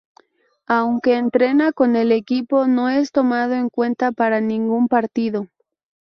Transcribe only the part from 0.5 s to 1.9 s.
Aunque entrena